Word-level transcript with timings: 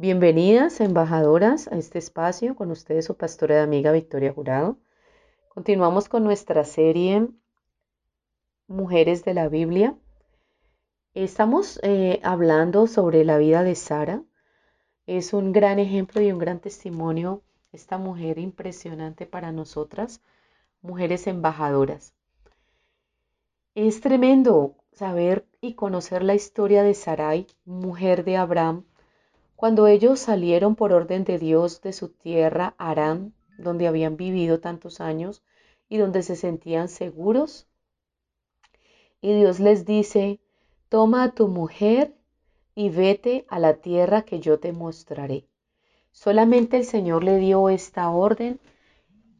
Bienvenidas, 0.00 0.80
embajadoras, 0.80 1.68
a 1.68 1.76
este 1.76 1.98
espacio 1.98 2.56
con 2.56 2.70
ustedes 2.70 3.04
su 3.04 3.18
pastora 3.18 3.56
de 3.56 3.60
amiga 3.60 3.92
Victoria 3.92 4.32
Jurado. 4.32 4.78
Continuamos 5.50 6.08
con 6.08 6.24
nuestra 6.24 6.64
serie 6.64 7.28
Mujeres 8.66 9.26
de 9.26 9.34
la 9.34 9.50
Biblia. 9.50 9.94
Estamos 11.12 11.78
eh, 11.82 12.18
hablando 12.22 12.86
sobre 12.86 13.26
la 13.26 13.36
vida 13.36 13.62
de 13.62 13.74
Sara. 13.74 14.22
Es 15.06 15.34
un 15.34 15.52
gran 15.52 15.78
ejemplo 15.78 16.22
y 16.22 16.32
un 16.32 16.38
gran 16.38 16.60
testimonio 16.60 17.42
esta 17.70 17.98
mujer 17.98 18.38
impresionante 18.38 19.26
para 19.26 19.52
nosotras, 19.52 20.22
mujeres 20.80 21.26
embajadoras. 21.26 22.14
Es 23.74 24.00
tremendo 24.00 24.76
saber 24.92 25.46
y 25.60 25.74
conocer 25.74 26.22
la 26.22 26.34
historia 26.34 26.82
de 26.82 26.94
Sarai, 26.94 27.46
mujer 27.66 28.24
de 28.24 28.38
Abraham, 28.38 28.86
cuando 29.60 29.88
ellos 29.88 30.20
salieron 30.20 30.74
por 30.74 30.94
orden 30.94 31.24
de 31.24 31.38
Dios 31.38 31.82
de 31.82 31.92
su 31.92 32.08
tierra, 32.08 32.74
Arán, 32.78 33.34
donde 33.58 33.88
habían 33.88 34.16
vivido 34.16 34.58
tantos 34.58 35.02
años 35.02 35.42
y 35.86 35.98
donde 35.98 36.22
se 36.22 36.34
sentían 36.34 36.88
seguros, 36.88 37.68
y 39.20 39.34
Dios 39.34 39.60
les 39.60 39.84
dice, 39.84 40.40
toma 40.88 41.24
a 41.24 41.32
tu 41.32 41.46
mujer 41.48 42.16
y 42.74 42.88
vete 42.88 43.44
a 43.50 43.58
la 43.58 43.74
tierra 43.74 44.22
que 44.22 44.40
yo 44.40 44.58
te 44.58 44.72
mostraré. 44.72 45.46
Solamente 46.10 46.78
el 46.78 46.86
Señor 46.86 47.22
le 47.22 47.36
dio 47.36 47.68
esta 47.68 48.08
orden 48.08 48.60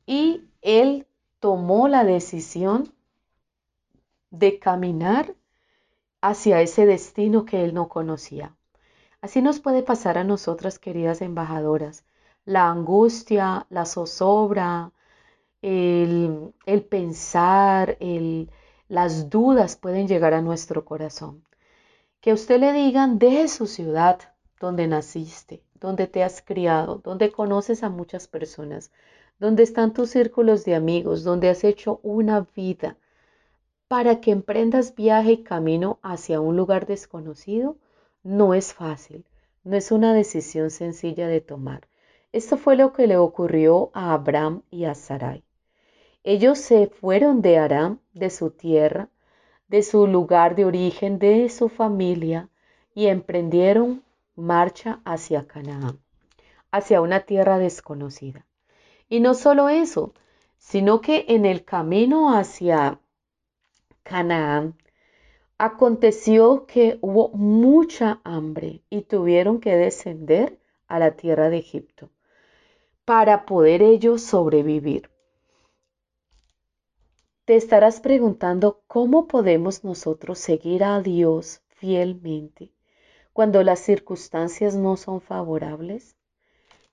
y 0.04 0.44
él 0.60 1.06
tomó 1.38 1.88
la 1.88 2.04
decisión 2.04 2.92
de 4.30 4.58
caminar 4.58 5.34
hacia 6.20 6.60
ese 6.60 6.84
destino 6.84 7.46
que 7.46 7.64
él 7.64 7.72
no 7.72 7.88
conocía. 7.88 8.54
Así 9.22 9.42
nos 9.42 9.60
puede 9.60 9.82
pasar 9.82 10.16
a 10.16 10.24
nosotras, 10.24 10.78
queridas 10.78 11.20
embajadoras. 11.20 12.04
La 12.46 12.70
angustia, 12.70 13.66
la 13.68 13.84
zozobra, 13.84 14.92
el, 15.60 16.54
pensar, 16.88 17.98
las 18.88 19.28
dudas 19.28 19.76
pueden 19.76 20.08
llegar 20.08 20.32
a 20.32 20.40
nuestro 20.40 20.86
corazón. 20.86 21.44
Que 22.22 22.30
a 22.30 22.34
usted 22.34 22.60
le 22.60 22.72
digan, 22.72 23.18
deje 23.18 23.48
su 23.48 23.66
ciudad 23.66 24.20
donde 24.58 24.86
naciste, 24.86 25.62
donde 25.74 26.06
te 26.06 26.24
has 26.24 26.40
criado, 26.40 27.02
donde 27.04 27.30
conoces 27.30 27.82
a 27.82 27.90
muchas 27.90 28.26
personas, 28.26 28.90
donde 29.38 29.62
están 29.64 29.92
tus 29.92 30.10
círculos 30.10 30.64
de 30.64 30.74
amigos, 30.74 31.24
donde 31.24 31.50
has 31.50 31.62
hecho 31.64 32.00
una 32.02 32.46
vida, 32.56 32.96
para 33.86 34.20
que 34.20 34.30
emprendas 34.30 34.94
viaje 34.94 35.32
y 35.32 35.42
camino 35.42 35.98
hacia 36.02 36.40
un 36.40 36.56
lugar 36.56 36.86
desconocido 36.86 37.76
no 38.22 38.54
es 38.54 38.74
fácil, 38.74 39.24
no 39.64 39.76
es 39.76 39.92
una 39.92 40.14
decisión 40.14 40.70
sencilla 40.70 41.26
de 41.26 41.40
tomar. 41.40 41.88
Esto 42.32 42.56
fue 42.56 42.76
lo 42.76 42.92
que 42.92 43.06
le 43.06 43.16
ocurrió 43.16 43.90
a 43.92 44.12
Abraham 44.12 44.62
y 44.70 44.84
a 44.84 44.94
Sarai. 44.94 45.42
Ellos 46.22 46.58
se 46.58 46.86
fueron 46.86 47.42
de 47.42 47.58
Aram, 47.58 48.00
de 48.12 48.30
su 48.30 48.50
tierra, 48.50 49.08
de 49.68 49.82
su 49.82 50.06
lugar 50.06 50.54
de 50.54 50.64
origen, 50.64 51.18
de 51.18 51.48
su 51.48 51.68
familia, 51.68 52.48
y 52.94 53.06
emprendieron 53.06 54.02
marcha 54.36 55.00
hacia 55.04 55.46
Canaán, 55.46 56.00
hacia 56.70 57.00
una 57.00 57.20
tierra 57.20 57.58
desconocida. 57.58 58.46
Y 59.08 59.20
no 59.20 59.34
solo 59.34 59.68
eso, 59.68 60.12
sino 60.58 61.00
que 61.00 61.24
en 61.28 61.46
el 61.46 61.64
camino 61.64 62.36
hacia 62.36 63.00
Canaán 64.02 64.76
Aconteció 65.62 66.64
que 66.64 66.98
hubo 67.02 67.28
mucha 67.32 68.22
hambre 68.24 68.82
y 68.88 69.02
tuvieron 69.02 69.60
que 69.60 69.76
descender 69.76 70.58
a 70.88 70.98
la 70.98 71.16
tierra 71.16 71.50
de 71.50 71.58
Egipto 71.58 72.08
para 73.04 73.44
poder 73.44 73.82
ellos 73.82 74.22
sobrevivir. 74.22 75.10
Te 77.44 77.56
estarás 77.56 78.00
preguntando 78.00 78.80
cómo 78.86 79.28
podemos 79.28 79.84
nosotros 79.84 80.38
seguir 80.38 80.82
a 80.82 81.02
Dios 81.02 81.60
fielmente 81.68 82.72
cuando 83.34 83.62
las 83.62 83.80
circunstancias 83.80 84.76
no 84.76 84.96
son 84.96 85.20
favorables. 85.20 86.16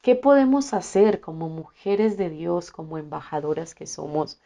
¿Qué 0.02 0.16
podemos 0.16 0.74
hacer 0.74 1.22
como 1.22 1.48
mujeres 1.48 2.18
de 2.18 2.30
Dios, 2.30 2.72
como 2.72 2.98
embajadoras 2.98 3.74
que 3.74 3.88
somos 3.88 4.42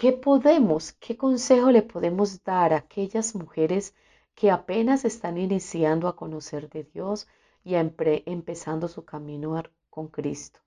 ¿Qué 0.00 0.12
podemos, 0.12 0.92
qué 0.92 1.18
consejo 1.18 1.70
le 1.70 1.82
podemos 1.82 2.42
dar 2.42 2.72
a 2.72 2.78
aquellas 2.78 3.34
mujeres 3.34 3.94
que 4.34 4.50
apenas 4.50 5.04
están 5.04 5.36
iniciando 5.36 6.08
a 6.08 6.16
conocer 6.16 6.70
de 6.70 6.84
Dios 6.84 7.28
y 7.64 7.74
empezando 7.74 8.88
su 8.88 9.04
camino 9.04 9.62
con 9.90 10.08
Cristo? 10.08 10.60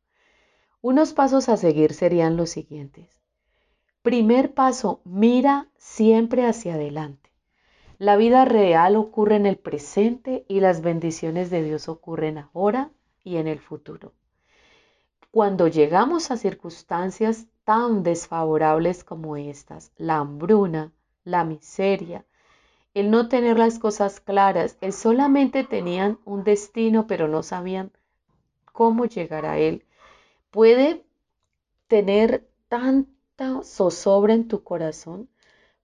Unos 0.82 1.14
pasos 1.14 1.50
a 1.50 1.58
seguir 1.58 1.96
serían 1.96 2.38
los 2.38 2.52
siguientes. 2.52 3.10
Primer 4.04 4.54
paso, 4.54 5.02
mira 5.04 5.68
siempre 5.78 6.46
hacia 6.46 6.76
adelante. 6.76 7.32
La 7.98 8.18
vida 8.18 8.46
real 8.46 8.96
ocurre 8.96 9.38
en 9.38 9.48
el 9.48 9.58
presente 9.58 10.46
y 10.48 10.60
las 10.60 10.82
bendiciones 10.82 11.50
de 11.50 11.64
Dios 11.64 11.90
ocurren 11.90 12.38
ahora 12.38 12.92
y 13.24 13.38
en 13.38 13.48
el 13.48 13.58
futuro. 13.58 14.14
Cuando 15.32 15.68
llegamos 15.68 16.30
a 16.30 16.38
circunstancias 16.38 17.48
tan 17.64 18.04
desfavorables 18.04 19.04
como 19.04 19.38
estas, 19.38 19.92
la 19.98 20.18
hambruna, 20.18 20.92
la 21.24 21.44
miseria, 21.44 22.26
el 22.94 23.12
no 23.12 23.30
tener 23.30 23.58
las 23.58 23.80
cosas 23.80 24.20
claras, 24.20 24.78
el 24.82 24.94
solamente 24.94 25.64
tenían 25.64 26.20
un 26.26 26.44
destino 26.44 27.08
pero 27.08 27.28
no 27.28 27.44
sabían 27.44 27.92
cómo 28.72 29.06
llegar 29.06 29.46
a 29.46 29.58
él, 29.58 29.86
puede 30.52 31.06
tener 31.88 32.48
tanta 32.70 33.64
zozobra 33.64 34.34
en 34.34 34.48
tu 34.48 34.64
corazón, 34.64 35.30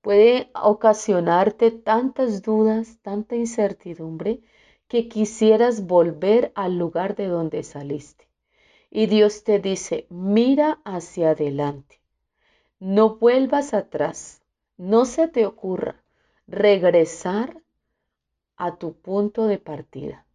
puede 0.01 0.51
ocasionarte 0.55 1.71
tantas 1.71 2.41
dudas, 2.41 2.99
tanta 3.01 3.35
incertidumbre, 3.35 4.41
que 4.87 5.09
quisieras 5.09 5.85
volver 5.85 6.51
al 6.55 6.77
lugar 6.77 7.15
de 7.15 7.27
donde 7.27 7.63
saliste. 7.63 8.28
Y 8.91 9.05
Dios 9.05 9.43
te 9.43 9.59
dice, 9.59 10.07
mira 10.09 10.79
hacia 10.83 11.31
adelante, 11.31 12.01
no 12.79 13.17
vuelvas 13.17 13.75
atrás, 13.75 14.41
no 14.77 15.05
se 15.05 15.27
te 15.27 15.45
ocurra 15.45 16.01
regresar 16.47 17.61
a 18.57 18.77
tu 18.77 18.93
punto 18.93 19.45
de 19.45 19.59
partida, 19.59 20.25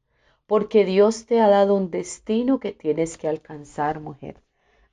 porque 0.47 0.85
Dios 0.85 1.27
te 1.27 1.41
ha 1.41 1.49
dado 1.49 1.75
un 1.75 1.91
destino 1.91 2.61
que 2.61 2.71
tienes 2.71 3.19
que 3.19 3.27
alcanzar, 3.27 3.99
mujer. 3.99 4.41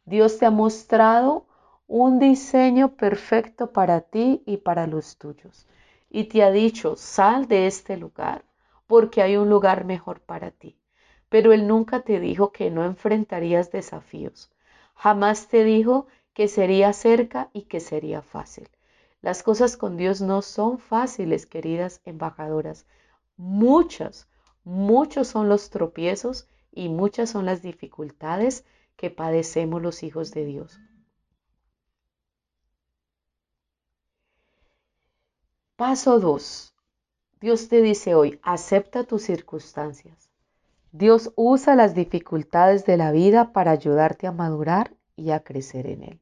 Dios 0.05 0.39
te 0.39 0.47
ha 0.47 0.51
mostrado 0.51 1.45
un 1.87 2.17
diseño 2.17 2.95
perfecto 2.95 3.71
para 3.71 4.01
ti 4.01 4.41
y 4.47 4.57
para 4.57 4.87
los 4.87 5.17
tuyos. 5.17 5.67
Y 6.09 6.23
te 6.23 6.41
ha 6.41 6.49
dicho, 6.49 6.95
sal 6.95 7.47
de 7.47 7.67
este 7.67 7.95
lugar, 7.95 8.43
porque 8.87 9.21
hay 9.21 9.37
un 9.37 9.49
lugar 9.49 9.85
mejor 9.85 10.19
para 10.19 10.49
ti 10.49 10.80
pero 11.31 11.53
Él 11.53 11.65
nunca 11.65 12.01
te 12.01 12.19
dijo 12.19 12.51
que 12.51 12.69
no 12.69 12.83
enfrentarías 12.83 13.71
desafíos. 13.71 14.51
Jamás 14.95 15.47
te 15.47 15.63
dijo 15.63 16.07
que 16.33 16.49
sería 16.49 16.91
cerca 16.91 17.49
y 17.53 17.61
que 17.61 17.79
sería 17.79 18.21
fácil. 18.21 18.67
Las 19.21 19.41
cosas 19.41 19.77
con 19.77 19.95
Dios 19.95 20.19
no 20.19 20.41
son 20.41 20.77
fáciles, 20.77 21.45
queridas 21.45 22.01
embajadoras. 22.03 22.85
Muchas, 23.37 24.27
muchos 24.65 25.29
son 25.29 25.47
los 25.47 25.69
tropiezos 25.69 26.49
y 26.69 26.89
muchas 26.89 27.29
son 27.29 27.45
las 27.45 27.61
dificultades 27.61 28.65
que 28.97 29.09
padecemos 29.09 29.81
los 29.81 30.03
hijos 30.03 30.31
de 30.31 30.43
Dios. 30.43 30.81
Paso 35.77 36.19
2. 36.19 36.75
Dios 37.39 37.69
te 37.69 37.81
dice 37.81 38.15
hoy, 38.15 38.37
acepta 38.43 39.05
tus 39.05 39.21
circunstancias. 39.21 40.30
Dios 40.93 41.31
usa 41.37 41.75
las 41.75 41.95
dificultades 41.95 42.85
de 42.85 42.97
la 42.97 43.11
vida 43.11 43.53
para 43.53 43.71
ayudarte 43.71 44.27
a 44.27 44.33
madurar 44.33 44.93
y 45.15 45.31
a 45.31 45.41
crecer 45.41 45.87
en 45.87 46.03
Él. 46.03 46.21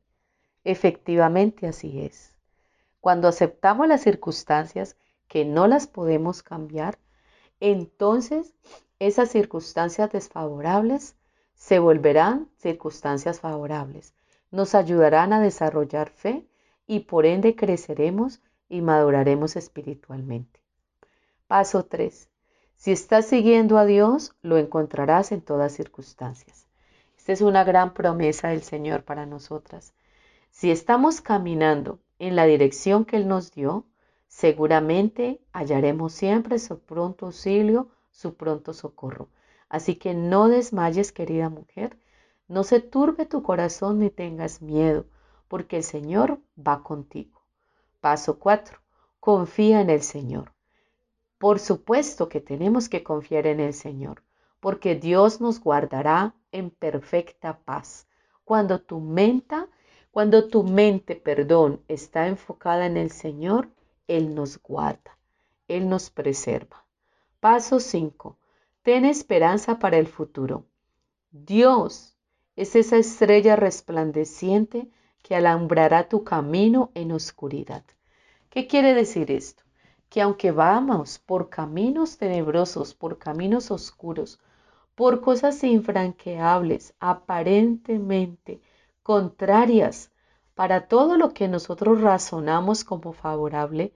Efectivamente 0.63 1.67
así 1.67 2.01
es. 2.01 2.37
Cuando 2.99 3.27
aceptamos 3.27 3.87
las 3.87 4.01
circunstancias 4.01 4.95
que 5.27 5.43
no 5.43 5.67
las 5.67 5.87
podemos 5.87 6.43
cambiar, 6.43 6.99
entonces 7.59 8.53
esas 8.99 9.29
circunstancias 9.29 10.11
desfavorables 10.11 11.15
se 11.55 11.79
volverán 11.79 12.49
circunstancias 12.57 13.39
favorables. 13.39 14.13
nos 14.51 14.73
ayudarán 14.73 15.31
a 15.31 15.41
desarrollar 15.41 16.09
fe 16.09 16.47
y 16.87 17.01
por 17.01 17.27
ende 17.27 17.55
creceremos 17.55 18.41
y 18.67 18.81
maduraremos 18.81 19.55
espiritualmente. 19.55 20.59
Paso 21.47 21.85
3. 21.85 22.29
Si 22.79 22.93
estás 22.93 23.25
siguiendo 23.25 23.77
a 23.77 23.83
Dios, 23.83 24.37
lo 24.41 24.57
encontrarás 24.57 25.33
en 25.33 25.41
todas 25.41 25.73
circunstancias. 25.73 26.65
Esta 27.17 27.33
es 27.33 27.41
una 27.41 27.65
gran 27.65 27.93
promesa 27.93 28.47
del 28.47 28.63
Señor 28.63 29.03
para 29.03 29.25
nosotras. 29.25 29.93
Si 30.49 30.71
estamos 30.71 31.19
caminando 31.19 31.99
en 32.19 32.37
la 32.37 32.45
dirección 32.45 33.03
que 33.03 33.17
Él 33.17 33.27
nos 33.27 33.51
dio, 33.51 33.83
seguramente 34.29 35.41
hallaremos 35.51 36.13
siempre 36.13 36.57
su 36.57 36.79
pronto 36.79 37.25
auxilio, 37.25 37.89
su 38.11 38.35
pronto 38.35 38.71
socorro. 38.73 39.27
Así 39.67 39.95
que 39.95 40.13
no 40.13 40.47
desmayes, 40.47 41.11
querida 41.11 41.49
mujer, 41.49 41.99
no 42.47 42.63
se 42.63 42.79
turbe 42.79 43.25
tu 43.25 43.43
corazón 43.43 43.99
ni 43.99 44.09
tengas 44.09 44.61
miedo, 44.61 45.05
porque 45.49 45.75
el 45.75 45.83
Señor 45.83 46.39
va 46.57 46.81
contigo. 46.81 47.41
Paso 47.99 48.39
4. 48.39 48.79
Confía 49.19 49.81
en 49.81 49.89
el 49.89 50.01
Señor. 50.01 50.53
Por 51.39 51.59
supuesto 51.59 52.27
que 52.27 52.41
tenemos 52.41 52.89
que 52.89 53.01
confiar 53.01 53.47
en 53.47 53.61
el 53.61 53.73
Señor, 53.73 54.23
porque 54.59 54.95
Dios 54.95 55.39
nos 55.39 55.61
guardará 55.61 56.35
en 56.51 56.69
perfecta 56.69 57.59
paz. 57.59 58.07
Cuando 58.43 58.81
tu 58.81 58.99
mente, 58.99 59.55
cuando 60.11 60.49
tu 60.49 60.63
mente, 60.63 61.15
perdón, 61.15 61.81
está 61.87 62.27
enfocada 62.27 62.85
en 62.85 62.97
el 62.97 63.09
Señor, 63.09 63.69
Él 64.09 64.35
nos 64.35 64.61
guarda, 64.61 65.17
Él 65.69 65.87
nos 65.87 66.09
preserva. 66.09 66.83
Paso 67.39 67.79
5. 67.79 68.37
Ten 68.81 69.05
esperanza 69.05 69.79
para 69.79 69.97
el 69.97 70.07
futuro. 70.07 70.65
Dios 71.31 72.17
es 72.57 72.75
esa 72.75 72.97
estrella 72.97 73.55
resplandeciente 73.55 74.89
que 75.23 75.35
alumbrará 75.35 76.09
tu 76.09 76.25
camino 76.25 76.91
en 76.95 77.13
oscuridad. 77.13 77.85
¿Qué 78.49 78.67
quiere 78.67 78.93
decir 78.93 79.31
esto? 79.31 79.68
Que 80.09 80.21
aunque 80.21 80.51
vamos 80.51 81.19
por 81.19 81.49
caminos 81.49 82.17
tenebrosos, 82.17 82.93
por 82.95 83.17
caminos 83.17 83.69
oscuros, 83.71 84.39
por 84.95 85.21
cosas 85.21 85.63
infranqueables, 85.63 86.93
aparentemente 86.99 88.61
contrarias 89.03 90.11
para 90.55 90.87
todo 90.87 91.15
lo 91.15 91.33
que 91.33 91.47
nosotros 91.47 92.01
razonamos 92.01 92.83
como 92.83 93.13
favorable, 93.13 93.93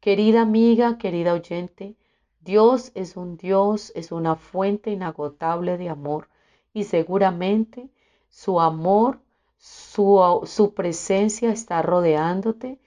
querida 0.00 0.42
amiga, 0.42 0.96
querida 0.98 1.32
oyente, 1.32 1.96
Dios 2.40 2.92
es 2.94 3.16
un 3.16 3.36
Dios, 3.36 3.90
es 3.94 4.12
una 4.12 4.36
fuente 4.36 4.90
inagotable 4.90 5.78
de 5.78 5.88
amor 5.88 6.28
y 6.74 6.84
seguramente 6.84 7.88
su 8.28 8.60
amor, 8.60 9.18
su, 9.58 10.42
su 10.44 10.74
presencia 10.74 11.50
está 11.50 11.80
rodeándote 11.80 12.78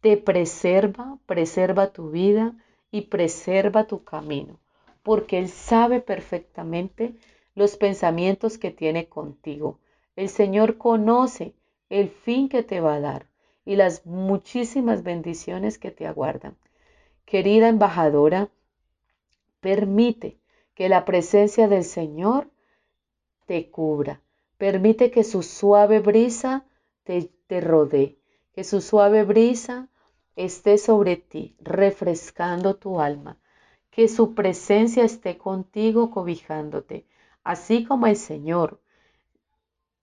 te 0.00 0.16
preserva, 0.16 1.18
preserva 1.26 1.92
tu 1.92 2.10
vida 2.10 2.54
y 2.90 3.02
preserva 3.02 3.86
tu 3.86 4.04
camino, 4.04 4.58
porque 5.02 5.38
Él 5.38 5.48
sabe 5.48 6.00
perfectamente 6.00 7.14
los 7.54 7.76
pensamientos 7.76 8.58
que 8.58 8.70
tiene 8.70 9.08
contigo. 9.08 9.78
El 10.16 10.28
Señor 10.28 10.78
conoce 10.78 11.54
el 11.88 12.08
fin 12.08 12.48
que 12.48 12.62
te 12.62 12.80
va 12.80 12.94
a 12.94 13.00
dar 13.00 13.26
y 13.64 13.76
las 13.76 14.06
muchísimas 14.06 15.02
bendiciones 15.02 15.78
que 15.78 15.90
te 15.90 16.06
aguardan. 16.06 16.56
Querida 17.26 17.68
embajadora, 17.68 18.48
permite 19.60 20.38
que 20.74 20.88
la 20.88 21.04
presencia 21.04 21.68
del 21.68 21.84
Señor 21.84 22.50
te 23.46 23.70
cubra. 23.70 24.22
Permite 24.56 25.10
que 25.10 25.24
su 25.24 25.42
suave 25.42 26.00
brisa 26.00 26.64
te, 27.04 27.30
te 27.46 27.60
rodee, 27.60 28.19
que 28.52 28.64
su 28.64 28.80
suave 28.80 29.24
brisa 29.24 29.88
esté 30.36 30.78
sobre 30.78 31.16
ti, 31.16 31.56
refrescando 31.60 32.76
tu 32.76 33.00
alma, 33.00 33.38
que 33.90 34.08
su 34.08 34.34
presencia 34.34 35.04
esté 35.04 35.38
contigo 35.38 36.10
cobijándote, 36.10 37.06
así 37.44 37.84
como 37.84 38.06
el 38.06 38.16
Señor 38.16 38.80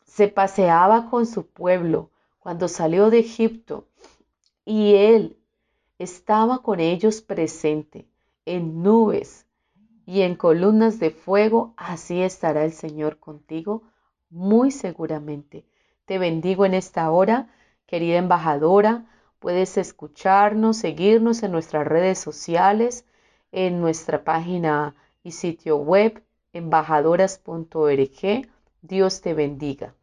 se 0.06 0.28
paseaba 0.28 1.10
con 1.10 1.26
su 1.26 1.48
pueblo 1.48 2.12
cuando 2.40 2.68
salió 2.68 3.10
de 3.10 3.20
Egipto 3.20 3.88
y 4.66 4.96
él 4.96 5.38
estaba 6.00 6.62
con 6.62 6.80
ellos 6.80 7.22
presente 7.22 8.08
en 8.46 8.82
nubes 8.84 9.46
y 10.06 10.22
en 10.22 10.36
columnas 10.36 11.00
de 11.00 11.12
fuego, 11.12 11.74
así 11.76 12.22
estará 12.22 12.64
el 12.64 12.72
Señor 12.72 13.20
contigo 13.20 13.84
muy 14.30 14.72
seguramente. 14.72 15.66
Te 16.06 16.18
bendigo 16.18 16.66
en 16.66 16.74
esta 16.74 17.12
hora, 17.12 17.50
querida 17.88 18.18
embajadora, 18.18 19.06
Puedes 19.40 19.78
escucharnos, 19.78 20.78
seguirnos 20.78 21.44
en 21.44 21.52
nuestras 21.52 21.86
redes 21.86 22.18
sociales, 22.18 23.06
en 23.52 23.80
nuestra 23.82 24.24
página 24.24 24.96
y 25.24 25.32
sitio 25.32 25.78
web 25.78 26.24
embajadoras.org. 26.54 28.48
Dios 28.82 29.22
te 29.22 29.34
bendiga. 29.36 29.94